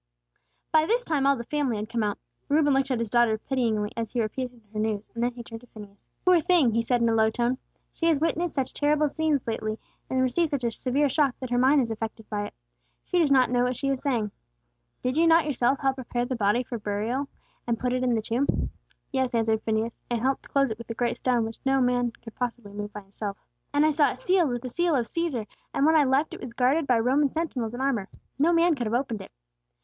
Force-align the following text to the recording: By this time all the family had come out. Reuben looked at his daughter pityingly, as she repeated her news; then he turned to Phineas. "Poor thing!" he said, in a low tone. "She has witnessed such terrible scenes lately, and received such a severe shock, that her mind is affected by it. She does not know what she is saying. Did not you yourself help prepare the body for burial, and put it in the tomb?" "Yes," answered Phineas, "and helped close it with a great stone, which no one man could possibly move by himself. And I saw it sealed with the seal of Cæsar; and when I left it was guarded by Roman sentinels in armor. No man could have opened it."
By 0.71 0.87
this 0.87 1.05
time 1.05 1.27
all 1.27 1.35
the 1.35 1.43
family 1.43 1.77
had 1.77 1.87
come 1.87 2.01
out. 2.01 2.17
Reuben 2.49 2.73
looked 2.73 2.89
at 2.89 2.97
his 2.97 3.11
daughter 3.11 3.37
pityingly, 3.37 3.91
as 3.95 4.09
she 4.09 4.19
repeated 4.19 4.59
her 4.73 4.79
news; 4.79 5.11
then 5.13 5.31
he 5.33 5.43
turned 5.43 5.61
to 5.61 5.67
Phineas. 5.67 6.09
"Poor 6.25 6.39
thing!" 6.41 6.71
he 6.73 6.81
said, 6.81 7.01
in 7.03 7.09
a 7.09 7.13
low 7.13 7.29
tone. 7.29 7.59
"She 7.93 8.07
has 8.07 8.19
witnessed 8.19 8.55
such 8.55 8.73
terrible 8.73 9.07
scenes 9.07 9.45
lately, 9.45 9.77
and 10.09 10.19
received 10.23 10.49
such 10.49 10.63
a 10.63 10.71
severe 10.71 11.07
shock, 11.07 11.35
that 11.39 11.51
her 11.51 11.57
mind 11.59 11.81
is 11.81 11.91
affected 11.91 12.27
by 12.31 12.47
it. 12.47 12.53
She 13.03 13.19
does 13.19 13.31
not 13.31 13.51
know 13.51 13.63
what 13.63 13.75
she 13.75 13.89
is 13.89 14.01
saying. 14.01 14.31
Did 15.03 15.17
not 15.17 15.43
you 15.43 15.49
yourself 15.49 15.77
help 15.81 15.97
prepare 15.97 16.25
the 16.25 16.35
body 16.35 16.63
for 16.63 16.79
burial, 16.79 17.27
and 17.67 17.77
put 17.77 17.93
it 17.93 18.01
in 18.03 18.15
the 18.15 18.23
tomb?" 18.23 18.47
"Yes," 19.11 19.35
answered 19.35 19.61
Phineas, 19.61 20.01
"and 20.09 20.19
helped 20.19 20.49
close 20.49 20.71
it 20.71 20.79
with 20.79 20.89
a 20.89 20.95
great 20.95 21.17
stone, 21.17 21.45
which 21.45 21.59
no 21.63 21.75
one 21.75 21.85
man 21.85 22.11
could 22.23 22.33
possibly 22.33 22.73
move 22.73 22.91
by 22.91 23.01
himself. 23.01 23.37
And 23.71 23.85
I 23.85 23.91
saw 23.91 24.09
it 24.13 24.17
sealed 24.17 24.49
with 24.49 24.63
the 24.63 24.69
seal 24.71 24.95
of 24.95 25.05
Cæsar; 25.05 25.45
and 25.75 25.85
when 25.85 25.95
I 25.95 26.05
left 26.05 26.33
it 26.33 26.41
was 26.41 26.53
guarded 26.55 26.87
by 26.87 26.97
Roman 26.99 27.29
sentinels 27.29 27.75
in 27.75 27.81
armor. 27.81 28.07
No 28.39 28.51
man 28.51 28.73
could 28.73 28.87
have 28.87 28.95
opened 28.95 29.21
it." 29.21 29.31